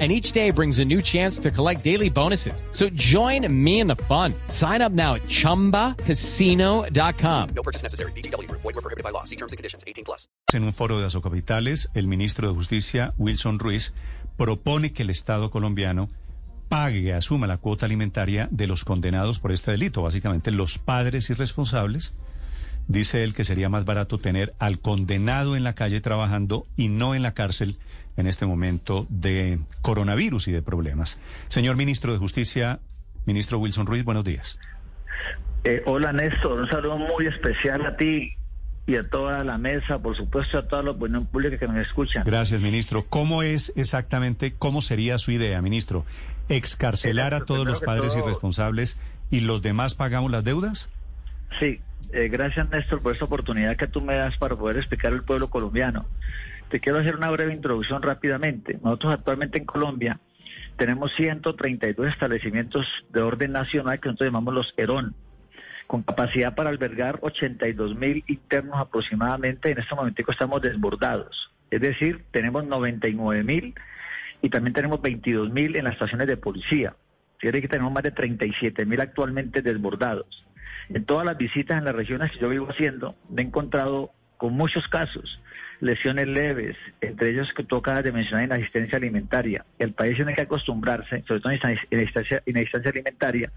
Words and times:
and 0.00 0.10
each 0.10 0.32
day 0.32 0.50
brings 0.50 0.80
a 0.80 0.84
new 0.84 1.00
chance 1.00 1.38
to 1.38 1.52
collect 1.52 1.84
daily 1.84 2.10
bonuses. 2.10 2.64
So 2.72 2.88
join 2.96 3.46
me 3.48 3.78
in 3.78 3.86
the 3.86 3.94
fun. 4.08 4.34
Sign 4.48 4.82
up 4.82 4.90
now 4.90 5.14
at 5.14 5.22
ChumbaCasino.com. 5.28 7.48
No 7.54 7.62
purchase 7.62 7.84
necessary. 7.84 8.10
BGW. 8.16 8.50
Void 8.50 8.64
were 8.64 8.72
prohibited 8.72 9.04
by 9.04 9.10
law. 9.10 9.22
See 9.22 9.36
terms 9.36 9.52
and 9.52 9.56
conditions. 9.56 9.84
18 9.86 10.04
plus. 10.04 10.26
En 10.52 10.64
un 10.64 10.72
foro 10.72 10.98
de 10.98 11.06
Azocapitales, 11.06 11.90
el 11.94 12.08
ministro 12.08 12.48
de 12.48 12.54
Justicia, 12.54 13.14
Wilson 13.18 13.60
Ruiz, 13.60 13.94
propone 14.36 14.92
que 14.92 15.04
el 15.04 15.10
Estado 15.10 15.50
colombiano 15.50 16.08
pague, 16.68 17.12
asuma 17.12 17.46
la 17.46 17.58
cuota 17.58 17.86
alimentaria 17.86 18.48
de 18.50 18.66
los 18.66 18.84
condenados 18.84 19.38
por 19.38 19.52
este 19.52 19.70
delito, 19.70 20.02
básicamente 20.02 20.50
los 20.50 20.78
padres 20.78 21.30
irresponsables. 21.30 22.14
Dice 22.86 23.24
él 23.24 23.34
que 23.34 23.44
sería 23.44 23.68
más 23.68 23.84
barato 23.84 24.18
tener 24.18 24.54
al 24.58 24.78
condenado 24.78 25.56
en 25.56 25.64
la 25.64 25.74
calle 25.74 26.00
trabajando 26.00 26.66
y 26.76 26.88
no 26.88 27.14
en 27.14 27.22
la 27.22 27.32
cárcel 27.32 27.76
en 28.16 28.26
este 28.26 28.46
momento 28.46 29.06
de 29.08 29.58
coronavirus 29.82 30.48
y 30.48 30.52
de 30.52 30.62
problemas. 30.62 31.20
Señor 31.48 31.76
ministro 31.76 32.12
de 32.12 32.18
Justicia, 32.18 32.80
ministro 33.26 33.58
Wilson 33.58 33.86
Ruiz, 33.86 34.04
buenos 34.04 34.24
días. 34.24 34.58
Eh, 35.64 35.82
hola 35.86 36.12
Néstor, 36.12 36.60
un 36.60 36.68
saludo 36.68 36.98
muy 36.98 37.26
especial 37.26 37.86
a 37.86 37.96
ti 37.96 38.34
y 38.86 38.96
a 38.96 39.08
toda 39.08 39.42
la 39.44 39.56
mesa, 39.56 39.98
por 39.98 40.14
supuesto 40.14 40.58
a 40.58 40.68
toda 40.68 40.82
la 40.82 40.90
opinión 40.90 41.26
pública 41.26 41.58
que 41.58 41.66
nos 41.66 41.78
escuchan. 41.86 42.24
Gracias, 42.26 42.60
ministro. 42.60 43.06
¿Cómo 43.08 43.42
es 43.42 43.72
exactamente, 43.76 44.52
cómo 44.52 44.82
sería 44.82 45.16
su 45.16 45.32
idea, 45.32 45.62
ministro? 45.62 46.04
¿Excarcelar 46.50 47.32
a 47.32 47.46
todos 47.46 47.66
los 47.66 47.80
padres 47.80 48.12
todo... 48.12 48.26
irresponsables 48.26 49.00
y 49.30 49.40
los 49.40 49.62
demás 49.62 49.94
pagamos 49.94 50.30
las 50.30 50.44
deudas? 50.44 50.90
Sí, 51.58 51.80
eh, 52.12 52.28
gracias 52.28 52.68
Néstor 52.70 53.02
por 53.02 53.12
esta 53.12 53.24
oportunidad 53.24 53.76
que 53.76 53.86
tú 53.86 54.00
me 54.00 54.14
das 54.14 54.36
para 54.38 54.56
poder 54.56 54.76
explicar 54.76 55.12
al 55.12 55.24
pueblo 55.24 55.48
colombiano. 55.48 56.06
Te 56.68 56.80
quiero 56.80 56.98
hacer 56.98 57.16
una 57.16 57.30
breve 57.30 57.52
introducción 57.52 58.02
rápidamente. 58.02 58.78
Nosotros 58.82 59.14
actualmente 59.14 59.58
en 59.58 59.64
Colombia 59.64 60.18
tenemos 60.76 61.12
132 61.14 62.08
establecimientos 62.08 62.86
de 63.10 63.22
orden 63.22 63.52
nacional 63.52 64.00
que 64.00 64.08
nosotros 64.08 64.28
llamamos 64.28 64.54
los 64.54 64.74
ERON, 64.76 65.14
con 65.86 66.02
capacidad 66.02 66.54
para 66.54 66.70
albergar 66.70 67.18
82 67.22 67.94
mil 67.96 68.24
internos 68.26 68.80
aproximadamente. 68.80 69.70
En 69.70 69.78
este 69.78 69.94
momento 69.94 70.22
estamos 70.28 70.62
desbordados. 70.62 71.52
Es 71.70 71.80
decir, 71.80 72.24
tenemos 72.30 72.64
99 72.64 73.44
mil 73.44 73.74
y 74.42 74.48
también 74.50 74.74
tenemos 74.74 75.00
22 75.00 75.50
mil 75.50 75.76
en 75.76 75.84
las 75.84 75.94
estaciones 75.94 76.26
de 76.26 76.36
policía. 76.36 76.94
Quiere 77.38 77.60
que 77.60 77.68
tenemos 77.68 77.92
más 77.92 78.02
de 78.02 78.10
37 78.10 78.84
mil 78.86 79.00
actualmente 79.00 79.62
desbordados. 79.62 80.44
En 80.88 81.04
todas 81.04 81.24
las 81.24 81.36
visitas 81.36 81.78
en 81.78 81.84
las 81.84 81.94
regiones 81.94 82.30
que 82.32 82.38
yo 82.38 82.48
vivo 82.48 82.68
haciendo, 82.68 83.14
me 83.30 83.42
he 83.42 83.44
encontrado 83.46 84.10
con 84.36 84.52
muchos 84.52 84.86
casos, 84.88 85.40
lesiones 85.80 86.26
leves, 86.26 86.76
entre 87.00 87.30
ellos 87.30 87.52
que 87.54 87.64
tú 87.64 87.76
acabas 87.76 88.04
de 88.04 88.12
mencionar 88.12 88.44
en 88.44 88.52
asistencia 88.52 88.98
alimentaria. 88.98 89.64
El 89.78 89.92
país 89.92 90.16
tiene 90.16 90.34
que 90.34 90.42
acostumbrarse, 90.42 91.22
sobre 91.26 91.40
todo 91.40 91.52
en 91.52 92.58
instancia 92.58 92.90
alimentaria, 92.90 93.52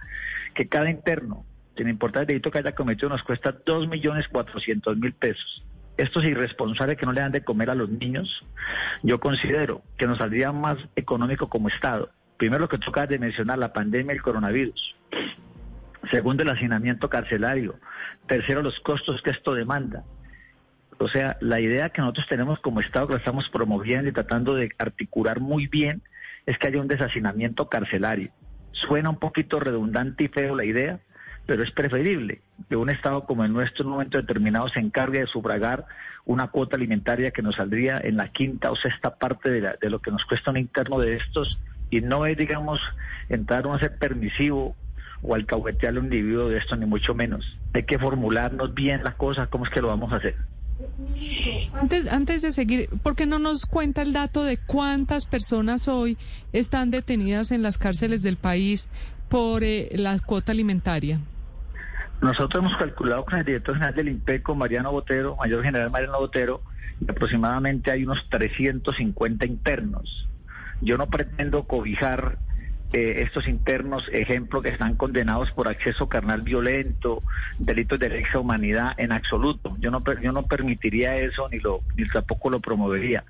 que 0.53 0.67
cada 0.67 0.89
interno, 0.89 1.45
sin 1.75 1.89
importar 1.89 2.21
el 2.21 2.27
delito 2.27 2.51
que 2.51 2.59
haya 2.59 2.73
cometido, 2.73 3.09
nos 3.09 3.23
cuesta 3.23 3.55
dos 3.65 3.87
millones 3.87 4.27
cuatrocientos 4.27 4.97
mil 4.97 5.13
pesos. 5.13 5.65
Estos 5.97 6.23
irresponsables 6.25 6.97
que 6.97 7.05
no 7.05 7.11
le 7.11 7.21
dan 7.21 7.31
de 7.31 7.43
comer 7.43 7.71
a 7.71 7.75
los 7.75 7.89
niños, 7.89 8.45
yo 9.01 9.19
considero 9.19 9.81
que 9.97 10.05
nos 10.05 10.19
saldría 10.19 10.51
más 10.51 10.77
económico 10.95 11.49
como 11.49 11.69
Estado. 11.69 12.11
Primero 12.37 12.61
lo 12.61 12.69
que 12.69 12.77
tú 12.77 12.91
acabas 12.91 13.09
de 13.09 13.17
mencionar, 13.17 13.57
la 13.57 13.73
pandemia 13.73 14.13
el 14.13 14.21
coronavirus. 14.21 14.95
Segundo, 16.11 16.43
el 16.43 16.49
hacinamiento 16.49 17.09
carcelario. 17.09 17.79
Tercero, 18.27 18.61
los 18.61 18.79
costos 18.79 19.21
que 19.21 19.31
esto 19.31 19.53
demanda. 19.53 20.03
O 20.99 21.07
sea, 21.07 21.37
la 21.41 21.59
idea 21.59 21.89
que 21.89 22.01
nosotros 22.01 22.27
tenemos 22.27 22.59
como 22.59 22.81
Estado, 22.81 23.07
que 23.07 23.13
la 23.13 23.19
estamos 23.19 23.49
promoviendo 23.49 24.09
y 24.09 24.13
tratando 24.13 24.55
de 24.55 24.71
articular 24.77 25.39
muy 25.39 25.67
bien, 25.67 26.01
es 26.45 26.57
que 26.57 26.67
haya 26.67 26.81
un 26.81 26.87
deshacinamiento 26.87 27.67
carcelario. 27.69 28.31
Suena 28.71 29.09
un 29.09 29.19
poquito 29.19 29.59
redundante 29.59 30.23
y 30.23 30.27
feo 30.27 30.55
la 30.55 30.65
idea, 30.65 30.99
pero 31.45 31.63
es 31.63 31.71
preferible 31.71 32.41
que 32.69 32.75
un 32.75 32.89
Estado 32.89 33.25
como 33.25 33.43
el 33.43 33.53
nuestro 33.53 33.83
en 33.83 33.87
un 33.87 33.93
momento 33.93 34.17
determinado 34.17 34.67
se 34.69 34.79
encargue 34.79 35.19
de 35.19 35.27
sufragar 35.27 35.85
una 36.25 36.47
cuota 36.47 36.75
alimentaria 36.75 37.31
que 37.31 37.41
nos 37.41 37.55
saldría 37.55 37.99
en 38.03 38.17
la 38.17 38.29
quinta 38.29 38.71
o 38.71 38.75
sexta 38.75 39.15
parte 39.15 39.49
de, 39.49 39.61
la, 39.61 39.75
de 39.79 39.89
lo 39.89 39.99
que 39.99 40.11
nos 40.11 40.25
cuesta 40.25 40.51
un 40.51 40.57
interno 40.57 40.99
de 40.99 41.15
estos 41.15 41.61
y 41.89 42.01
no 42.01 42.25
es, 42.25 42.37
digamos, 42.37 42.81
entrar 43.29 43.65
a 43.67 43.79
ser 43.79 43.97
permisivo 43.97 44.75
o 45.21 45.35
alcahuetear 45.35 45.95
a 45.95 45.99
un 45.99 46.05
individuo 46.05 46.49
de 46.49 46.57
esto, 46.57 46.75
ni 46.75 46.85
mucho 46.85 47.13
menos. 47.13 47.57
Hay 47.73 47.83
que 47.83 47.99
formularnos 47.99 48.73
bien 48.73 49.03
las 49.03 49.15
cosas, 49.15 49.49
cómo 49.49 49.65
es 49.65 49.71
que 49.71 49.81
lo 49.81 49.87
vamos 49.87 50.11
a 50.13 50.17
hacer. 50.17 50.35
Antes, 51.73 52.11
antes 52.11 52.41
de 52.41 52.51
seguir, 52.51 52.89
¿por 53.01 53.15
qué 53.15 53.25
no 53.25 53.39
nos 53.39 53.65
cuenta 53.65 54.01
el 54.03 54.13
dato 54.13 54.43
de 54.43 54.57
cuántas 54.57 55.25
personas 55.25 55.87
hoy 55.87 56.17
están 56.53 56.91
detenidas 56.91 57.51
en 57.51 57.63
las 57.63 57.77
cárceles 57.77 58.21
del 58.21 58.37
país 58.37 58.89
por 59.29 59.63
eh, 59.63 59.89
la 59.95 60.19
cuota 60.19 60.51
alimentaria? 60.51 61.19
Nosotros 62.21 62.63
hemos 62.63 62.77
calculado 62.77 63.25
con 63.25 63.39
el 63.39 63.45
director 63.45 63.75
general 63.75 63.95
del 63.95 64.09
INPECO, 64.09 64.55
Mariano 64.55 64.91
Botero, 64.91 65.35
mayor 65.35 65.63
general 65.63 65.91
Mariano 65.91 66.19
Botero, 66.19 66.61
y 66.99 67.09
aproximadamente 67.09 67.91
hay 67.91 68.03
unos 68.03 68.27
350 68.29 69.45
internos. 69.45 70.27
Yo 70.81 70.97
no 70.97 71.07
pretendo 71.07 71.63
cobijar 71.63 72.39
eh, 72.93 73.23
estos 73.25 73.47
internos, 73.47 74.07
ejemplo, 74.13 74.61
que 74.61 74.69
están 74.69 74.95
condenados 74.95 75.51
por 75.51 75.67
acceso 75.67 76.07
carnal 76.07 76.41
violento, 76.41 77.21
delitos 77.59 77.99
de 77.99 78.09
lesa 78.09 78.39
humanidad, 78.39 78.93
en 78.97 79.11
absoluto. 79.11 79.75
Yo 79.79 79.91
no, 79.91 80.01
yo 80.21 80.31
no 80.31 80.43
permitiría 80.43 81.17
eso 81.17 81.49
ni, 81.49 81.59
lo, 81.59 81.81
ni 81.95 82.07
tampoco 82.07 82.49
lo 82.49 82.61
promovería. 82.61 83.25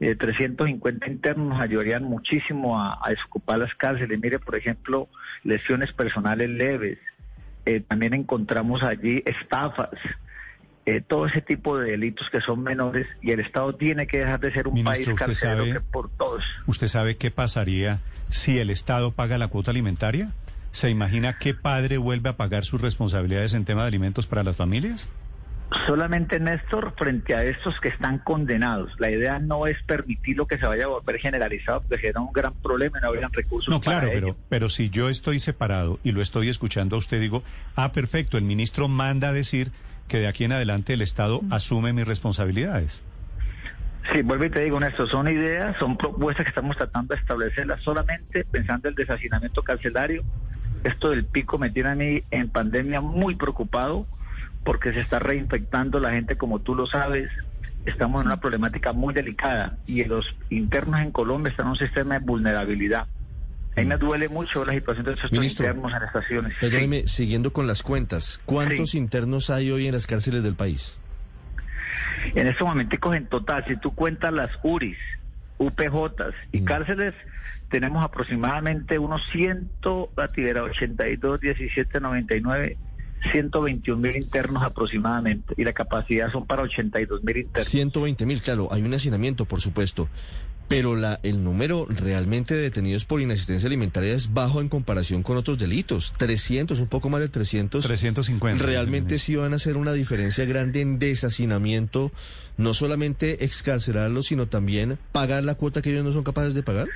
Eh, 0.00 0.14
350 0.14 1.08
internos 1.08 1.48
nos 1.48 1.60
ayudarían 1.60 2.04
muchísimo 2.04 2.80
a, 2.80 3.00
a, 3.02 3.10
desocupar 3.10 3.58
las 3.58 3.74
cárceles. 3.74 4.20
Mire, 4.20 4.38
por 4.38 4.54
ejemplo, 4.54 5.08
lesiones 5.42 5.92
personales 5.92 6.48
leves. 6.48 6.98
Eh, 7.66 7.80
también 7.80 8.14
encontramos 8.14 8.82
allí 8.84 9.22
estafas. 9.26 9.90
Eh, 10.88 11.02
todo 11.06 11.26
ese 11.26 11.42
tipo 11.42 11.76
de 11.76 11.90
delitos 11.90 12.30
que 12.30 12.40
son 12.40 12.62
menores 12.62 13.06
y 13.20 13.32
el 13.32 13.40
Estado 13.40 13.74
tiene 13.74 14.06
que 14.06 14.20
dejar 14.20 14.40
de 14.40 14.50
ser 14.54 14.68
un 14.68 14.72
Ministro, 14.72 15.14
país 15.14 15.18
carcelero 15.18 15.64
que 15.64 15.80
por 15.82 16.08
todos. 16.08 16.40
¿Usted 16.66 16.88
sabe 16.88 17.18
qué 17.18 17.30
pasaría 17.30 17.98
si 18.30 18.58
el 18.58 18.70
Estado 18.70 19.12
paga 19.12 19.36
la 19.36 19.48
cuota 19.48 19.70
alimentaria? 19.70 20.32
¿Se 20.70 20.88
imagina 20.88 21.36
qué 21.38 21.52
padre 21.52 21.98
vuelve 21.98 22.30
a 22.30 22.38
pagar 22.38 22.64
sus 22.64 22.80
responsabilidades 22.80 23.52
en 23.52 23.66
tema 23.66 23.82
de 23.82 23.88
alimentos 23.88 24.26
para 24.26 24.42
las 24.42 24.56
familias? 24.56 25.10
Solamente, 25.86 26.40
Néstor, 26.40 26.94
frente 26.96 27.34
a 27.34 27.44
estos 27.44 27.78
que 27.80 27.88
están 27.88 28.20
condenados. 28.20 28.90
La 28.98 29.10
idea 29.10 29.38
no 29.38 29.66
es 29.66 29.76
permitir 29.82 30.38
lo 30.38 30.46
que 30.46 30.56
se 30.56 30.66
vaya 30.66 30.84
a 30.84 30.88
volver 30.88 31.18
generalizado, 31.18 31.82
porque 31.82 31.98
será 31.98 32.22
un 32.22 32.32
gran 32.32 32.54
problema 32.54 32.96
y 32.98 33.02
no 33.02 33.08
habrían 33.08 33.30
recursos. 33.30 33.68
No, 33.68 33.82
claro, 33.82 34.06
para 34.06 34.12
pero, 34.12 34.26
ello. 34.28 34.36
pero 34.48 34.70
si 34.70 34.88
yo 34.88 35.10
estoy 35.10 35.38
separado 35.38 35.98
y 36.02 36.12
lo 36.12 36.22
estoy 36.22 36.48
escuchando 36.48 36.96
a 36.96 36.98
usted, 36.98 37.20
digo, 37.20 37.42
ah, 37.76 37.92
perfecto, 37.92 38.38
el 38.38 38.44
ministro 38.44 38.88
manda 38.88 39.28
a 39.28 39.32
decir 39.34 39.70
que 40.08 40.18
de 40.18 40.26
aquí 40.26 40.44
en 40.44 40.52
adelante 40.52 40.94
el 40.94 41.02
Estado 41.02 41.42
asume 41.50 41.92
mis 41.92 42.06
responsabilidades. 42.06 43.02
Sí, 44.12 44.22
vuelvo 44.22 44.46
y 44.46 44.50
te 44.50 44.62
digo, 44.62 44.80
Néstor, 44.80 45.08
son 45.10 45.28
ideas, 45.28 45.76
son 45.78 45.98
propuestas 45.98 46.44
que 46.44 46.48
estamos 46.48 46.76
tratando 46.76 47.14
de 47.14 47.20
establecerlas 47.20 47.82
solamente 47.82 48.44
pensando 48.44 48.88
en 48.88 48.92
el 48.92 48.96
deshacinamiento 48.96 49.62
carcelario. 49.62 50.24
Esto 50.82 51.10
del 51.10 51.26
pico 51.26 51.58
me 51.58 51.70
tiene 51.70 51.90
a 51.90 51.94
mí 51.94 52.22
en 52.30 52.48
pandemia 52.48 53.02
muy 53.02 53.34
preocupado 53.34 54.06
porque 54.64 54.92
se 54.92 55.00
está 55.00 55.18
reinfectando 55.18 56.00
la 56.00 56.12
gente 56.12 56.36
como 56.36 56.60
tú 56.60 56.74
lo 56.74 56.86
sabes. 56.86 57.30
Estamos 57.84 58.22
en 58.22 58.28
una 58.28 58.40
problemática 58.40 58.92
muy 58.92 59.12
delicada 59.12 59.76
y 59.86 60.02
los 60.04 60.34
internos 60.48 61.00
en 61.00 61.10
Colombia 61.10 61.50
están 61.50 61.66
en 61.66 61.70
un 61.72 61.76
sistema 61.76 62.18
de 62.18 62.24
vulnerabilidad. 62.24 63.06
Mí 63.78 63.84
me 63.86 63.96
duele 63.96 64.28
mucho 64.28 64.64
la 64.64 64.72
situación 64.72 65.04
de 65.06 65.12
estos 65.12 65.32
Ministro, 65.32 65.66
internos 65.66 65.92
en 65.94 66.02
estaciones. 66.02 66.54
Perdóneme, 66.60 67.00
Sí. 67.02 67.08
siguiendo 67.08 67.52
con 67.52 67.66
las 67.66 67.82
cuentas, 67.82 68.40
¿cuántos 68.44 68.90
Sí. 68.90 68.98
internos 68.98 69.50
hay 69.50 69.70
hoy 69.70 69.86
en 69.86 69.94
las 69.94 70.06
cárceles 70.06 70.42
del 70.42 70.54
país? 70.54 70.96
En 72.34 72.46
estos 72.46 72.66
momentos 72.66 72.98
en 73.14 73.26
total, 73.26 73.64
si 73.66 73.76
tú 73.76 73.94
cuentas 73.94 74.32
las 74.32 74.50
URIs, 74.62 74.98
UPJs 75.58 76.34
y 76.52 76.60
Mm. 76.60 76.64
cárceles, 76.64 77.14
tenemos 77.70 78.04
aproximadamente 78.04 78.98
unos 78.98 79.22
100, 79.32 79.70
la 80.16 80.28
tibera, 80.28 80.62
82, 80.62 81.40
17, 81.40 82.00
99, 82.00 82.76
121 83.32 84.00
mil 84.00 84.16
internos 84.16 84.62
aproximadamente. 84.62 85.54
Y 85.56 85.64
la 85.64 85.72
capacidad 85.72 86.30
son 86.30 86.46
para 86.46 86.62
82 86.62 87.22
mil 87.24 87.38
internos. 87.38 87.68
120 87.68 88.24
mil, 88.26 88.40
claro, 88.40 88.68
hay 88.70 88.82
un 88.82 88.94
hacinamiento, 88.94 89.44
por 89.44 89.60
supuesto. 89.60 90.08
Pero 90.68 90.96
la, 90.96 91.18
el 91.22 91.42
número 91.42 91.86
realmente 91.88 92.54
de 92.54 92.60
detenidos 92.60 93.06
por 93.06 93.22
inasistencia 93.22 93.66
alimentaria 93.66 94.12
es 94.12 94.34
bajo 94.34 94.60
en 94.60 94.68
comparación 94.68 95.22
con 95.22 95.38
otros 95.38 95.58
delitos. 95.58 96.12
300, 96.18 96.78
un 96.80 96.88
poco 96.88 97.08
más 97.08 97.20
de 97.20 97.30
300. 97.30 97.86
350. 97.86 98.64
Realmente 98.64 99.18
sí 99.18 99.34
van 99.34 99.54
a 99.54 99.56
hacer 99.56 99.78
una 99.78 99.94
diferencia 99.94 100.44
grande 100.44 100.82
en 100.82 100.98
deshacinamiento, 100.98 102.12
no 102.58 102.74
solamente 102.74 103.46
excarcelarlos, 103.46 104.26
sino 104.26 104.46
también 104.46 104.98
pagar 105.10 105.42
la 105.42 105.54
cuota 105.54 105.80
que 105.80 105.90
ellos 105.90 106.04
no 106.04 106.12
son 106.12 106.22
capaces 106.22 106.54
de 106.54 106.62
pagar. 106.62 106.86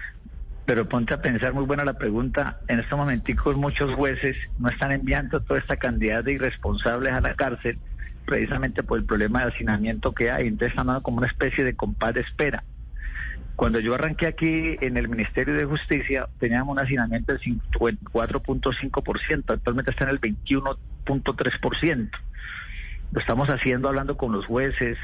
Pero 0.67 0.89
ponte 0.89 1.15
a 1.15 1.21
pensar, 1.23 1.55
muy 1.55 1.65
buena 1.65 1.85
la 1.85 1.95
pregunta. 1.95 2.61
En 2.69 2.79
estos 2.79 2.97
momenticos 2.97 3.57
muchos 3.57 3.95
jueces 3.95 4.37
no 4.59 4.69
están 4.69 4.93
enviando 4.93 5.41
toda 5.41 5.59
esta 5.59 5.77
cantidad 5.77 6.23
de 6.23 6.35
irresponsables 6.35 7.13
a 7.13 7.21
la 7.21 7.35
cárcel 7.35 7.79
precisamente 8.27 8.83
por 8.83 8.99
el 8.99 9.05
problema 9.05 9.41
de 9.41 9.53
hacinamiento 9.53 10.13
que 10.13 10.31
hay. 10.31 10.47
Entonces 10.47 10.69
están 10.69 10.87
dando 10.87 11.03
como 11.03 11.19
una 11.19 11.27
especie 11.27 11.65
de 11.65 11.75
compás 11.75 12.15
de 12.15 12.21
espera. 12.21 12.63
Cuando 13.57 13.81
yo 13.81 13.95
arranqué 13.95 14.27
aquí 14.27 14.77
en 14.81 14.97
el 14.97 15.09
Ministerio 15.09 15.55
de 15.55 15.65
Justicia, 15.65 16.29
teníamos 16.39 16.73
un 16.73 16.83
hacinamiento 16.83 17.33
del 17.33 17.43
54.5%, 17.43 19.45
actualmente 19.49 19.91
está 19.91 20.05
en 20.05 20.11
el 20.11 20.21
21.3%. 20.21 22.11
Lo 23.13 23.21
estamos 23.21 23.49
haciendo 23.49 23.89
hablando 23.89 24.17
con 24.17 24.33
los 24.33 24.47
jueces, 24.47 24.97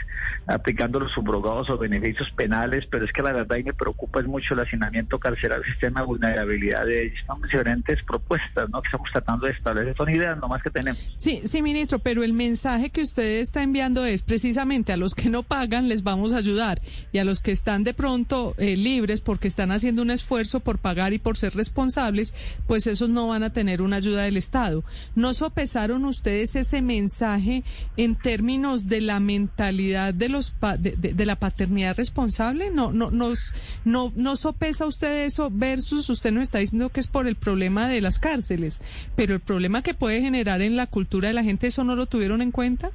aplicando 0.47 0.99
los 0.99 1.13
subrogados 1.13 1.69
o 1.69 1.77
beneficios 1.77 2.31
penales, 2.31 2.87
pero 2.91 3.05
es 3.05 3.13
que 3.13 3.23
la 3.23 3.33
verdad 3.33 3.57
y 3.57 3.65
me 3.65 3.75
preocupa 3.75 4.21
es 4.21 4.27
mucho 4.27 4.55
el 4.55 4.61
hacinamiento 4.61 5.19
carcelario, 5.19 5.63
el 5.63 5.71
sistema 5.71 6.01
de 6.01 6.07
vulnerabilidad 6.07 6.87
de 6.87 7.07
ellos. 7.07 7.19
Diferentes 7.43 8.03
propuestas, 8.03 8.69
¿no? 8.71 8.81
Que 8.83 8.89
estamos 8.89 9.11
tratando 9.13 9.47
de 9.47 9.53
establecer, 9.53 9.97
son 9.97 10.11
ideas 10.11 10.39
nomás 10.39 10.63
que 10.63 10.71
tenemos. 10.71 10.99
Sí, 11.17 11.41
sí, 11.45 11.63
ministro, 11.63 11.99
pero 11.99 12.23
el 12.23 12.33
mensaje 12.33 12.91
que 12.91 13.03
usted 13.03 13.41
está 13.41 13.63
enviando 13.63 14.05
es 14.05 14.23
precisamente 14.23 14.93
a 14.93 14.97
los 14.97 15.15
que 15.15 15.29
no 15.29 15.43
pagan 15.43 15.89
les 15.89 16.03
vamos 16.03 16.33
a 16.33 16.39
ayudar 16.39 16.81
y 17.13 17.19
a 17.19 17.25
los 17.25 17.41
que 17.41 17.53
están 17.53 17.85
de 17.85 17.95
pronto 17.95 18.55
eh, 18.59 18.77
libres 18.77 19.21
porque 19.21 19.49
están 19.49 19.71
haciendo 19.71 20.03
un 20.03 20.11
esfuerzo 20.11 20.61
por 20.61 20.79
pagar 20.79 21.13
y 21.13 21.19
por 21.19 21.37
ser 21.37 21.55
responsables, 21.55 22.35
pues 22.67 22.87
esos 22.87 23.09
no 23.09 23.29
van 23.29 23.43
a 23.43 23.53
tener 23.53 23.83
una 23.83 23.97
ayuda 23.97 24.23
del 24.23 24.37
Estado. 24.37 24.85
¿No 25.15 25.35
sopesaron 25.35 26.05
ustedes 26.05 26.57
ese 26.57 26.83
mensaje 26.83 27.65
en 27.99 28.15
términos 28.15 28.89
de 28.89 29.01
la 29.03 29.19
mentalidad 29.21 30.15
de 30.15 30.29
los 30.31 30.53
pa- 30.53 30.77
de, 30.79 31.27
la 31.27 31.37
paternidad 31.37 31.97
responsable? 31.97 32.71
No, 32.71 32.93
no, 32.93 33.11
nos, 33.11 33.53
no, 33.85 34.13
no 34.17 34.37
sopesa 34.37 34.87
usted 34.87 35.27
eso 35.27 35.51
versus 35.53 36.09
usted 36.09 36.33
nos 36.33 36.45
está 36.45 36.59
diciendo 36.59 36.89
que 36.89 37.01
es 37.01 37.09
por 37.09 37.27
el 37.27 37.35
problema 37.37 37.89
de 37.89 38.01
las 38.01 38.19
cárceles, 38.19 38.81
pero 39.17 39.35
el 39.35 39.41
problema 39.41 39.83
que 39.83 39.95
puede 39.95 40.21
generar 40.23 40.63
en 40.63 40.77
la 40.77 40.87
cultura 40.87 41.29
de 41.29 41.35
la 41.35 41.43
gente, 41.43 41.67
¿eso 41.67 41.83
no 41.85 41.97
lo 41.97 42.07
tuvieron 42.07 42.41
en 42.41 42.53
cuenta? 42.53 42.91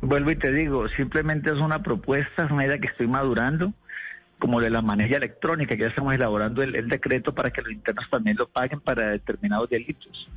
Vuelvo 0.00 0.30
y 0.30 0.36
te 0.36 0.52
digo, 0.52 0.88
simplemente 0.90 1.50
es 1.50 1.58
una 1.58 1.82
propuesta, 1.82 2.44
es 2.44 2.50
una 2.52 2.64
idea 2.64 2.78
que 2.78 2.86
estoy 2.86 3.08
madurando, 3.08 3.74
como 4.38 4.60
de 4.60 4.70
la 4.70 4.82
manilla 4.82 5.16
electrónica, 5.16 5.74
que 5.74 5.82
ya 5.82 5.88
estamos 5.88 6.14
elaborando 6.14 6.62
el, 6.62 6.76
el 6.76 6.88
decreto 6.88 7.34
para 7.34 7.50
que 7.50 7.60
los 7.60 7.72
internos 7.72 8.08
también 8.08 8.36
lo 8.36 8.46
paguen 8.48 8.78
para 8.78 9.08
determinados 9.10 9.68
delitos. 9.68 10.28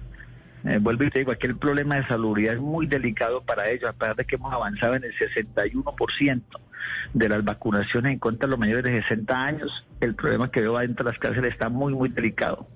Eh, 0.63 0.77
vuelvo 0.79 1.03
y 1.03 1.09
te 1.09 1.19
digo, 1.19 1.31
el 1.31 1.57
problema 1.57 1.95
de 1.95 2.07
salubridad 2.07 2.55
es 2.55 2.61
muy 2.61 2.85
delicado 2.85 3.41
para 3.41 3.69
ellos, 3.69 3.89
a 3.89 3.93
pesar 3.93 4.15
de 4.15 4.25
que 4.25 4.35
hemos 4.35 4.53
avanzado 4.53 4.95
en 4.95 5.03
el 5.03 5.13
61% 5.13 6.41
de 7.13 7.29
las 7.29 7.43
vacunaciones 7.43 8.11
en 8.11 8.19
contra 8.19 8.47
de 8.47 8.51
los 8.51 8.59
mayores 8.59 8.83
de 8.83 9.01
60 9.01 9.43
años, 9.43 9.85
el 9.99 10.15
problema 10.15 10.51
que 10.51 10.61
veo 10.61 10.77
adentro 10.77 11.03
de 11.03 11.11
las 11.11 11.19
cárceles 11.19 11.53
está 11.53 11.69
muy, 11.69 11.93
muy 11.93 12.09
delicado. 12.09 12.67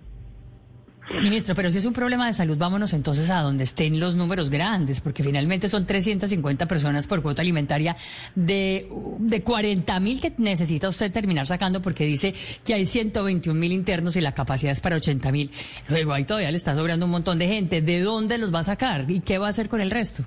Ministro, 1.14 1.54
pero 1.54 1.70
si 1.70 1.78
es 1.78 1.86
un 1.86 1.94
problema 1.94 2.26
de 2.26 2.34
salud, 2.34 2.58
vámonos 2.58 2.94
entonces 2.94 3.30
a 3.30 3.42
donde 3.42 3.64
estén 3.64 4.00
los 4.00 4.16
números 4.16 4.50
grandes, 4.50 5.02
porque 5.02 5.24
finalmente 5.24 5.70
son 5.70 5.86
350 5.86 6.66
personas 6.66 7.06
por 7.06 7.22
cuota 7.22 7.44
alimentaria 7.44 7.96
de, 8.34 8.90
de 9.20 9.44
40 9.44 10.00
mil 10.00 10.20
que 10.20 10.34
necesita 10.40 10.90
usted 10.90 11.12
terminar 11.12 11.46
sacando 11.46 11.82
porque 11.82 12.06
dice 12.06 12.34
que 12.66 12.74
hay 12.74 12.88
121 12.88 13.60
mil 13.60 13.72
internos 13.72 14.16
y 14.16 14.22
la 14.22 14.34
capacidad 14.34 14.72
es 14.72 14.82
para 14.82 14.96
80 14.96 15.32
mil. 15.32 15.52
Luego 15.90 16.14
ahí 16.14 16.26
todavía 16.26 16.50
le 16.50 16.58
está 16.58 16.74
sobrando 16.74 17.06
un 17.06 17.12
montón 17.12 17.38
de 17.38 17.48
gente. 17.48 17.82
¿De 17.82 18.02
dónde 18.02 18.38
los 18.40 18.54
va 18.54 18.60
a 18.60 18.64
sacar 18.64 19.06
y 19.10 19.22
qué 19.22 19.38
va 19.38 19.48
a 19.48 19.50
hacer 19.52 19.70
con 19.70 19.82
el 19.82 19.92
resto? 19.92 20.24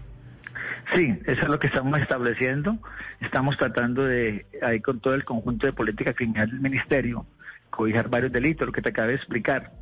Sí, 0.94 1.12
eso 1.26 1.40
es 1.42 1.48
lo 1.48 1.58
que 1.58 1.66
estamos 1.66 1.98
estableciendo. 1.98 2.78
Estamos 3.20 3.56
tratando 3.58 4.04
de, 4.04 4.46
ahí 4.62 4.80
con 4.80 5.00
todo 5.00 5.14
el 5.14 5.25
conjunto 5.25 5.66
de 5.66 5.72
política 5.72 6.14
criminal 6.14 6.48
del 6.50 6.60
Ministerio, 6.60 7.26
cobijar 7.69 8.08
varios 8.08 8.32
delitos, 8.32 8.66
lo 8.66 8.72
que 8.72 8.80
te 8.80 8.90
acabé 8.90 9.08
de 9.08 9.16
explicar. 9.16 9.72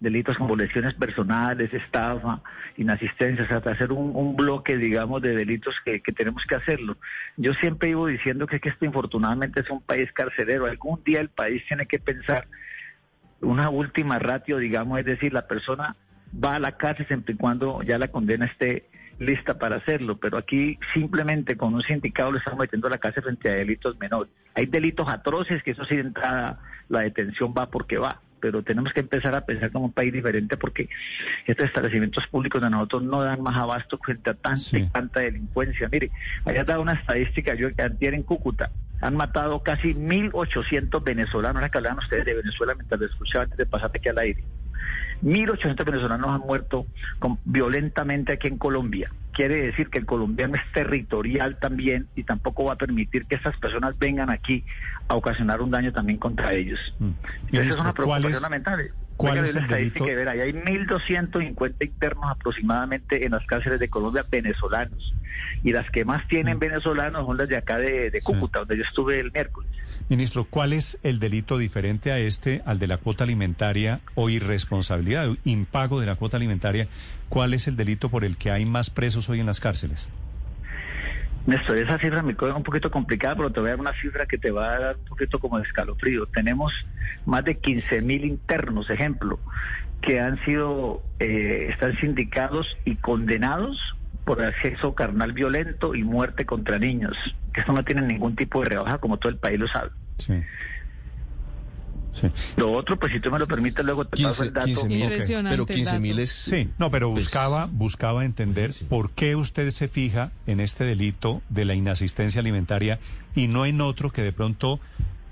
Delitos 0.00 0.36
como 0.36 0.54
lesiones 0.54 0.94
personales, 0.94 1.74
estafa, 1.74 2.40
inasistencia, 2.76 3.44
o 3.44 3.48
sea, 3.48 3.72
hacer 3.72 3.90
un, 3.92 4.36
bloque, 4.36 4.76
digamos, 4.76 5.20
de 5.22 5.34
delitos 5.34 5.74
que, 5.84 6.00
tenemos 6.12 6.44
que 6.46 6.54
hacerlo. 6.54 6.96
Yo 7.36 7.52
siempre 7.54 7.90
iba 7.90 8.06
diciendo 8.08 8.46
que, 8.46 8.60
que 8.60 8.68
esto 8.68 8.84
infortunadamente 8.84 9.60
es 9.60 9.70
un 9.70 9.80
país 9.80 10.10
carcelero. 10.12 10.66
Algún 10.66 11.02
día 11.02 11.20
el 11.20 11.28
país 11.28 11.62
tiene 11.66 11.86
que 11.86 11.98
pensar 11.98 12.46
una 13.40 13.70
última 13.70 14.18
ratio, 14.18 14.58
digamos, 14.58 15.00
es 15.00 15.04
decir, 15.04 15.32
la 15.32 15.46
persona 15.46 15.96
va 16.32 16.54
a 16.54 16.58
la 16.60 16.76
cárcel 16.76 17.06
siempre 17.06 17.34
y 17.34 17.36
cuando 17.36 17.82
ya 17.82 17.98
la 17.98 18.08
condena 18.08 18.46
esté 18.46 18.86
lista 19.18 19.58
para 19.58 19.76
hacerlo, 19.76 20.16
pero 20.18 20.38
aquí 20.38 20.78
simplemente 20.94 21.56
con 21.56 21.74
un 21.74 21.82
sindicado 21.82 22.32
lo 22.32 22.38
estamos 22.38 22.60
metiendo 22.60 22.86
a 22.86 22.90
la 22.90 22.98
cárcel 22.98 23.24
frente 23.24 23.48
a 23.50 23.54
delitos 23.54 23.98
menores. 23.98 24.32
Hay 24.54 24.66
delitos 24.66 25.08
atroces 25.08 25.62
que 25.62 25.72
eso 25.72 25.84
sí 25.84 25.96
de 25.96 26.02
entrada 26.02 26.60
la 26.88 27.00
detención 27.00 27.52
va 27.56 27.68
porque 27.68 27.98
va, 27.98 28.20
pero 28.40 28.62
tenemos 28.62 28.92
que 28.92 29.00
empezar 29.00 29.34
a 29.34 29.42
pensar 29.42 29.70
como 29.70 29.86
un 29.86 29.92
país 29.92 30.12
diferente 30.12 30.56
porque 30.56 30.88
estos 31.46 31.66
establecimientos 31.66 32.26
públicos 32.26 32.60
de 32.62 32.70
nosotros 32.70 33.02
no 33.02 33.22
dan 33.22 33.42
más 33.42 33.56
abasto 33.56 33.98
frente 33.98 34.30
a 34.30 34.34
tanta 34.34 34.78
y 34.78 34.86
tanta 34.88 35.20
delincuencia. 35.20 35.88
Mire, 35.90 36.10
había 36.44 36.64
dado 36.64 36.82
una 36.82 36.92
estadística 36.92 37.54
yo 37.54 37.74
que 37.74 37.82
antier 37.82 38.14
en 38.14 38.22
Cúcuta 38.22 38.70
han 39.00 39.16
matado 39.16 39.62
casi 39.62 39.94
1.800 39.94 41.04
venezolanos, 41.04 41.56
ahora 41.56 41.68
que 41.68 41.78
hablaban 41.78 41.98
ustedes 41.98 42.24
de 42.24 42.34
Venezuela 42.34 42.74
mientras 42.74 43.00
les 43.00 43.10
escuchaba 43.10 43.44
antes 43.44 43.58
de 43.58 43.66
pasarte 43.66 43.98
aquí 43.98 44.08
al 44.08 44.18
aire. 44.18 44.44
1.800 45.22 45.84
venezolanos 45.84 46.28
han 46.28 46.40
muerto 46.40 46.86
con- 47.18 47.38
violentamente 47.44 48.32
aquí 48.34 48.48
en 48.48 48.58
Colombia. 48.58 49.10
Quiere 49.32 49.56
decir 49.66 49.88
que 49.88 49.98
el 49.98 50.06
colombiano 50.06 50.54
es 50.56 50.62
territorial 50.72 51.58
también 51.58 52.08
y 52.16 52.24
tampoco 52.24 52.64
va 52.64 52.72
a 52.72 52.76
permitir 52.76 53.26
que 53.26 53.36
estas 53.36 53.56
personas 53.58 53.96
vengan 53.98 54.30
aquí 54.30 54.64
a 55.08 55.14
ocasionar 55.14 55.60
un 55.62 55.70
daño 55.70 55.92
también 55.92 56.18
contra 56.18 56.52
ellos. 56.54 56.80
Mm. 56.98 57.10
Entonces 57.46 57.68
es 57.68 57.74
una 57.74 57.84
¿cuál 57.84 57.94
preocupación 57.94 58.32
es- 58.32 58.42
lamentable. 58.42 58.90
cuál 59.16 59.38
es 59.38 59.54
de 59.54 59.60
la 59.60 59.66
estadística 59.66 60.06
y 60.12 60.14
verá, 60.14 60.36
y 60.36 60.40
hay 60.40 60.52
1.250 60.52 61.84
internos 61.84 62.24
aproximadamente 62.30 63.24
en 63.26 63.32
las 63.32 63.44
cárceles 63.46 63.78
de 63.80 63.88
Colombia 63.88 64.24
venezolanos. 64.30 65.14
Y 65.62 65.72
las 65.72 65.88
que 65.90 66.04
más 66.04 66.26
tienen 66.28 66.56
Mm. 66.56 66.60
venezolanos 66.60 67.26
son 67.26 67.36
las 67.36 67.48
de 67.48 67.56
acá 67.56 67.78
de, 67.78 68.10
de 68.10 68.20
Cúcuta, 68.20 68.60
donde 68.60 68.76
yo 68.76 68.82
estuve 68.82 69.20
el 69.20 69.30
miércoles. 69.32 69.70
Ministro, 70.08 70.44
¿cuál 70.44 70.72
es 70.72 70.98
el 71.02 71.18
delito 71.18 71.58
diferente 71.58 72.12
a 72.12 72.18
este, 72.18 72.62
al 72.64 72.78
de 72.78 72.86
la 72.86 72.98
cuota 72.98 73.24
alimentaria 73.24 74.00
o 74.14 74.30
irresponsabilidad, 74.30 75.28
impago 75.44 76.00
de 76.00 76.06
la 76.06 76.16
cuota 76.16 76.36
alimentaria? 76.36 76.88
¿Cuál 77.28 77.54
es 77.54 77.68
el 77.68 77.76
delito 77.76 78.08
por 78.08 78.24
el 78.24 78.36
que 78.36 78.50
hay 78.50 78.64
más 78.64 78.90
presos 78.90 79.28
hoy 79.28 79.40
en 79.40 79.46
las 79.46 79.60
cárceles? 79.60 80.08
Néstor, 81.46 81.78
esa 81.78 81.98
cifra 81.98 82.22
me 82.22 82.36
queda 82.36 82.54
un 82.54 82.62
poquito 82.62 82.90
complicada, 82.90 83.36
pero 83.36 83.50
te 83.50 83.60
voy 83.60 83.68
a 83.68 83.72
dar 83.72 83.80
una 83.80 83.98
cifra 84.00 84.26
que 84.26 84.36
te 84.36 84.50
va 84.50 84.74
a 84.74 84.78
dar 84.78 84.96
un 84.96 85.04
poquito 85.04 85.38
como 85.38 85.58
de 85.58 85.64
escalofrío. 85.64 86.26
Tenemos 86.26 86.72
más 87.24 87.44
de 87.44 87.56
15 87.56 88.02
mil 88.02 88.24
internos, 88.24 88.90
ejemplo, 88.90 89.38
que 90.02 90.20
han 90.20 90.42
sido, 90.44 91.02
eh, 91.18 91.68
están 91.70 91.98
sindicados 92.00 92.76
y 92.84 92.96
condenados 92.96 93.78
por 94.28 94.44
acceso 94.44 94.94
carnal 94.94 95.32
violento 95.32 95.94
y 95.94 96.02
muerte 96.04 96.44
contra 96.44 96.78
niños, 96.78 97.16
que 97.54 97.60
esto 97.60 97.72
no 97.72 97.82
tiene 97.82 98.02
ningún 98.02 98.36
tipo 98.36 98.60
de 98.60 98.66
rebaja, 98.68 98.98
como 98.98 99.16
todo 99.16 99.30
el 99.30 99.38
país 99.38 99.58
lo 99.58 99.66
sabe. 99.68 99.88
Sí. 100.18 100.34
Sí. 102.12 102.28
Lo 102.58 102.72
otro, 102.72 102.98
pues 102.98 103.12
si 103.12 103.20
tú 103.20 103.30
me 103.30 103.38
lo 103.38 103.46
permites, 103.46 103.82
luego 103.84 104.04
te 104.04 104.22
paso 104.22 104.42
15 104.42 104.44
el 104.44 104.52
dato. 104.52 104.66
15 104.66 104.88
mil, 104.88 105.00
Impresionante 105.02 105.50
pero 105.56 105.62
el 105.62 105.74
15 105.76 105.98
mil 106.00 106.10
dato. 106.16 106.22
es... 106.24 106.30
Sí, 106.30 106.68
no, 106.76 106.90
pero 106.90 107.10
pues, 107.12 107.24
buscaba, 107.24 107.68
buscaba 107.72 108.24
entender 108.26 108.74
Sí. 108.74 108.84
por 108.84 109.12
qué 109.12 109.34
usted 109.34 109.70
se 109.70 109.88
fija 109.88 110.30
en 110.46 110.60
este 110.60 110.84
delito 110.84 111.40
de 111.48 111.64
la 111.64 111.74
inasistencia 111.74 112.40
alimentaria 112.40 112.98
y 113.34 113.46
no 113.46 113.64
en 113.64 113.80
otro 113.80 114.10
que 114.10 114.20
de 114.22 114.32
pronto 114.32 114.78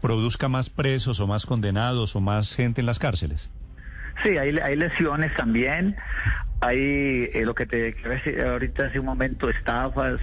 produzca 0.00 0.48
más 0.48 0.70
presos 0.70 1.20
o 1.20 1.26
más 1.26 1.44
condenados 1.44 2.16
o 2.16 2.20
más 2.22 2.54
gente 2.54 2.80
en 2.80 2.86
las 2.86 2.98
cárceles. 2.98 3.50
Sí, 4.24 4.36
hay, 4.38 4.56
hay 4.62 4.76
lesiones 4.76 5.32
también, 5.34 5.96
hay 6.60 7.30
eh, 7.34 7.42
lo 7.44 7.54
que 7.54 7.66
te 7.66 7.92
ves 7.92 8.44
ahorita 8.44 8.86
hace 8.86 8.98
un 8.98 9.06
momento, 9.06 9.48
estafas, 9.50 10.20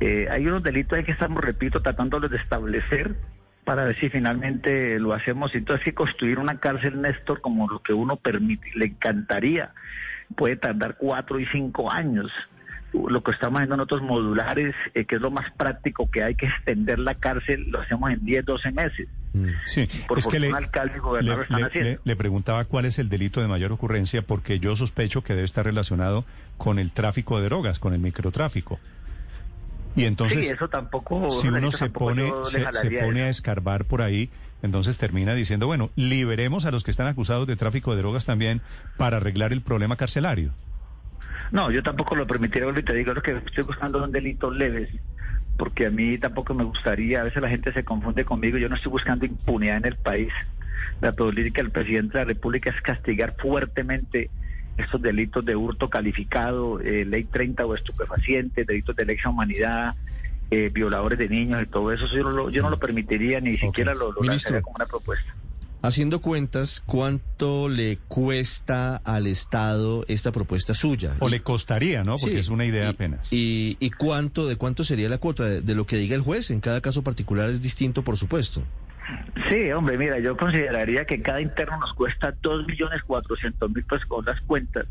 eh, 0.00 0.28
hay 0.30 0.46
unos 0.46 0.62
delitos 0.62 0.98
ahí 0.98 1.04
que 1.04 1.12
estamos, 1.12 1.42
repito, 1.42 1.80
tratándolos 1.80 2.30
de 2.30 2.36
establecer 2.36 3.16
para 3.64 3.84
ver 3.84 3.98
si 3.98 4.10
finalmente 4.10 4.98
lo 4.98 5.12
hacemos. 5.12 5.54
Entonces, 5.54 5.94
construir 5.94 6.38
una 6.38 6.60
cárcel, 6.60 7.00
Néstor, 7.00 7.40
como 7.40 7.68
lo 7.68 7.80
que 7.80 7.92
uno 7.92 8.16
permite, 8.16 8.70
le 8.74 8.86
encantaría, 8.86 9.72
puede 10.36 10.56
tardar 10.56 10.96
cuatro 10.98 11.40
y 11.40 11.46
cinco 11.46 11.90
años. 11.90 12.30
Lo 12.92 13.22
que 13.22 13.32
estamos 13.32 13.58
haciendo 13.58 13.76
nosotros 13.76 14.02
modulares, 14.02 14.74
eh, 14.94 15.04
que 15.04 15.16
es 15.16 15.20
lo 15.20 15.30
más 15.30 15.50
práctico 15.52 16.10
que 16.10 16.22
hay 16.22 16.34
que 16.34 16.46
extender 16.46 16.98
la 16.98 17.14
cárcel, 17.14 17.66
lo 17.70 17.80
hacemos 17.80 18.10
en 18.10 18.24
10, 18.24 18.44
12 18.44 18.72
meses. 18.72 19.08
Mm. 19.36 19.48
Sí, 19.66 19.86
Por 20.08 20.18
es 20.18 20.26
que 20.26 20.40
le, 20.40 20.50
alcalde 20.52 20.94
y 21.20 21.24
le, 21.24 21.32
están 21.42 21.60
le- 21.60 21.66
haciendo. 21.66 21.90
le- 21.90 21.98
le 22.02 22.16
preguntaba 22.16 22.64
cuál 22.64 22.86
es 22.86 22.98
el 22.98 23.08
delito 23.08 23.40
de 23.42 23.48
mayor 23.48 23.70
ocurrencia 23.72 24.22
porque 24.22 24.58
yo 24.58 24.74
sospecho 24.76 25.22
que 25.22 25.34
debe 25.34 25.44
estar 25.44 25.64
relacionado 25.66 26.24
con 26.56 26.78
el 26.78 26.92
tráfico 26.92 27.38
de 27.38 27.44
drogas, 27.46 27.78
con 27.78 27.92
el 27.92 28.00
microtráfico. 28.00 28.80
Y 29.94 30.04
entonces, 30.04 30.46
sí, 30.46 30.52
eso 30.52 30.68
tampoco. 30.68 31.30
si 31.30 31.48
uno 31.48 31.70
se 31.72 31.88
pone, 31.90 32.30
se, 32.44 32.90
pone 32.90 33.22
a 33.22 33.28
escarbar 33.30 33.84
por 33.84 34.02
ahí, 34.02 34.30
entonces 34.62 34.96
termina 34.98 35.34
diciendo, 35.34 35.66
bueno, 35.66 35.90
liberemos 35.96 36.66
a 36.66 36.70
los 36.70 36.84
que 36.84 36.90
están 36.90 37.06
acusados 37.06 37.46
de 37.46 37.56
tráfico 37.56 37.92
de 37.94 38.02
drogas 38.02 38.24
también 38.26 38.60
para 38.96 39.16
arreglar 39.18 39.52
el 39.52 39.62
problema 39.62 39.96
carcelario. 39.96 40.52
No, 41.50 41.70
yo 41.70 41.82
tampoco 41.82 42.14
lo 42.16 42.26
permitiría, 42.26 42.68
y 42.76 42.82
te 42.82 42.94
digo, 42.94 43.14
lo 43.14 43.22
que 43.22 43.36
estoy 43.36 43.64
buscando 43.64 44.00
son 44.00 44.12
delitos 44.12 44.54
leves, 44.54 44.88
porque 45.56 45.86
a 45.86 45.90
mí 45.90 46.18
tampoco 46.18 46.54
me 46.54 46.64
gustaría, 46.64 47.20
a 47.20 47.24
veces 47.24 47.42
la 47.42 47.48
gente 47.48 47.72
se 47.72 47.84
confunde 47.84 48.24
conmigo, 48.24 48.58
yo 48.58 48.68
no 48.68 48.76
estoy 48.76 48.92
buscando 48.92 49.24
impunidad 49.24 49.78
en 49.78 49.86
el 49.86 49.96
país. 49.96 50.32
La 51.00 51.12
política 51.12 51.62
del 51.62 51.70
presidente 51.70 52.18
de 52.18 52.24
la 52.24 52.28
República 52.28 52.70
es 52.70 52.80
castigar 52.82 53.36
fuertemente 53.38 54.30
estos 54.76 55.00
delitos 55.00 55.44
de 55.44 55.56
hurto 55.56 55.88
calificado, 55.88 56.80
eh, 56.80 57.04
ley 57.04 57.24
30 57.24 57.64
o 57.64 57.74
estupefacientes, 57.74 58.66
delitos 58.66 58.94
de 58.94 59.06
lesa 59.06 59.30
humanidad, 59.30 59.94
eh, 60.50 60.70
violadores 60.72 61.18
de 61.18 61.28
niños 61.28 61.62
y 61.62 61.66
todo 61.66 61.92
eso, 61.92 62.06
yo 62.14 62.22
no 62.22 62.30
lo, 62.30 62.50
yo 62.50 62.62
no 62.62 62.70
lo 62.70 62.78
permitiría, 62.78 63.40
ni 63.40 63.56
siquiera 63.56 63.94
lo, 63.94 64.12
lo 64.12 64.20
Ministro. 64.20 64.50
lanzaría 64.52 64.62
como 64.62 64.76
una 64.76 64.86
propuesta. 64.86 65.34
Haciendo 65.86 66.20
cuentas, 66.20 66.82
¿cuánto 66.84 67.68
le 67.68 67.98
cuesta 68.08 68.96
al 68.96 69.26
Estado 69.28 70.04
esta 70.08 70.32
propuesta 70.32 70.74
suya? 70.74 71.14
O 71.20 71.28
le 71.28 71.40
costaría, 71.40 72.02
¿no? 72.02 72.16
Porque 72.16 72.34
Sí, 72.34 72.40
es 72.40 72.48
una 72.48 72.64
idea 72.64 72.86
y- 72.86 72.88
apenas. 72.88 73.32
Y, 73.32 73.76
y 73.78 73.90
cuánto, 73.90 74.46
de 74.48 74.56
cuánto 74.56 74.82
sería 74.82 75.08
la 75.08 75.18
cuota? 75.18 75.44
De, 75.44 75.60
de 75.62 75.74
lo 75.76 75.86
que 75.86 75.96
diga 75.96 76.16
el 76.16 76.22
juez. 76.22 76.50
En 76.50 76.60
cada 76.60 76.80
caso 76.80 77.02
particular 77.04 77.48
es 77.50 77.62
distinto, 77.62 78.02
por 78.02 78.16
supuesto. 78.16 78.62
Sí, 79.48 79.70
hombre, 79.70 79.96
mira, 79.96 80.18
yo 80.18 80.36
consideraría 80.36 81.04
que 81.04 81.22
cada 81.22 81.40
interno 81.40 81.78
nos 81.78 81.92
cuesta 81.94 82.34
dos 82.42 82.66
millones 82.66 83.02
cuatrocientos 83.04 83.70
mil 83.70 83.84
pesos 83.84 84.04
con 84.06 84.24
las 84.24 84.40
cuentas 84.40 84.86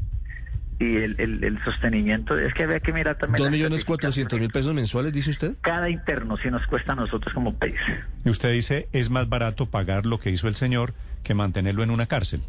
y 0.77 0.98
el, 0.98 1.15
el, 1.20 1.44
el 1.44 1.63
sostenimiento, 1.63 2.38
es 2.38 2.53
que 2.53 2.63
había 2.63 2.79
que 2.82 2.91
mirar 2.91 3.17
también... 3.17 3.41
Dos 3.41 3.51
millones 3.51 3.86
cuatrocientos 3.86 4.39
mil 4.39 4.50
pesos 4.50 4.74
mensuales, 4.74 5.13
dice 5.13 5.29
usted. 5.29 5.55
Cada 5.62 5.89
interno 5.89 6.38
sí 6.38 6.50
nos 6.50 6.65
cuesta 6.67 6.94
a 6.94 6.96
nosotros 6.96 7.34
como 7.34 7.53
país. 7.53 7.79
Y 8.25 8.29
usted 8.29 8.51
dice, 8.51 8.89
es 8.91 9.10
más 9.10 9.29
barato 9.29 9.67
pagar 9.67 10.05
lo 10.05 10.20
que 10.20 10.32
hizo 10.32 10.48
el 10.48 10.55
señor 10.55 10.94
que 11.24 11.34
mantenerlo 11.34 11.84
en 11.84 11.91
una 11.91 12.08
cárcel. 12.08 12.41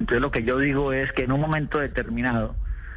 Entonces 0.00 0.22
lo 0.22 0.30
que 0.30 0.44
yo 0.44 0.58
digo 0.58 0.92
es 0.92 1.12
que 1.12 1.24
en 1.24 1.32
un 1.32 1.40
momento 1.40 1.78
determinado, 1.78 2.56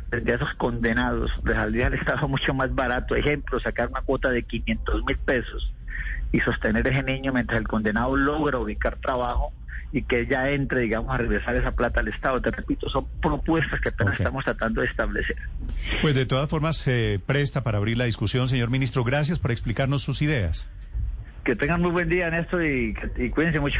desde 0.09 0.35
esos 0.35 0.53
condenados, 0.55 1.31
les 1.43 1.55
saldría 1.55 1.87
al 1.87 1.95
Estado 1.95 2.27
mucho 2.29 2.53
más 2.53 2.73
barato, 2.73 3.15
ejemplo, 3.15 3.59
sacar 3.59 3.89
una 3.89 4.01
cuota 4.01 4.29
de 4.29 4.43
500 4.43 5.03
mil 5.03 5.17
pesos 5.17 5.73
y 6.31 6.39
sostener 6.39 6.87
ese 6.87 7.03
niño 7.03 7.33
mientras 7.33 7.59
el 7.59 7.67
condenado 7.67 8.15
logra 8.15 8.57
ubicar 8.57 8.97
trabajo 8.97 9.51
y 9.95 10.03
que 10.03 10.19
ella 10.19 10.51
entre, 10.51 10.81
digamos, 10.81 11.09
a 11.15 11.17
regresar 11.17 11.55
esa 11.55 11.71
plata 11.71 12.01
al 12.01 12.09
Estado. 12.09 12.41
Te 12.41 12.51
repito, 12.51 12.89
son 12.89 13.07
propuestas 13.21 13.79
que 13.79 13.87
apenas 13.87 14.19
estamos 14.19 14.43
tratando 14.43 14.81
de 14.81 14.87
establecer. 14.87 15.37
Pues 16.01 16.13
de 16.13 16.25
todas 16.25 16.49
formas 16.49 16.75
se 16.75 17.21
presta 17.25 17.63
para 17.63 17.77
abrir 17.77 17.97
la 17.97 18.03
discusión, 18.03 18.49
señor 18.49 18.69
ministro. 18.69 19.05
Gracias 19.05 19.39
por 19.39 19.51
explicarnos 19.51 20.03
sus 20.03 20.21
ideas. 20.21 20.69
Que 21.45 21.55
tengan 21.55 21.81
muy 21.81 21.91
buen 21.91 22.09
día, 22.09 22.29
Néstor, 22.29 22.65
y, 22.65 22.93
y 23.15 23.29
cuídense 23.29 23.61
mucho. 23.61 23.79